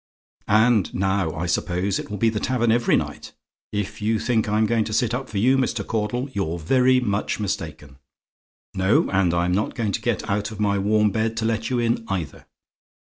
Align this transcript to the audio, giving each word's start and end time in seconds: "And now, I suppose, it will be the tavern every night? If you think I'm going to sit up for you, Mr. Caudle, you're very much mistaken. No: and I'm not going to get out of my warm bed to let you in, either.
"And 0.47 0.91
now, 0.95 1.31
I 1.35 1.45
suppose, 1.45 1.99
it 1.99 2.09
will 2.09 2.17
be 2.17 2.31
the 2.31 2.39
tavern 2.39 2.71
every 2.71 2.95
night? 2.97 3.33
If 3.71 4.01
you 4.01 4.17
think 4.17 4.49
I'm 4.49 4.65
going 4.65 4.83
to 4.85 4.93
sit 4.93 5.13
up 5.13 5.29
for 5.29 5.37
you, 5.37 5.57
Mr. 5.57 5.85
Caudle, 5.85 6.27
you're 6.33 6.57
very 6.57 6.99
much 6.99 7.39
mistaken. 7.39 7.97
No: 8.73 9.11
and 9.11 9.31
I'm 9.31 9.51
not 9.51 9.75
going 9.75 9.91
to 9.91 10.01
get 10.01 10.27
out 10.27 10.49
of 10.49 10.59
my 10.59 10.79
warm 10.79 11.11
bed 11.11 11.37
to 11.37 11.45
let 11.45 11.69
you 11.69 11.77
in, 11.77 12.03
either. 12.07 12.47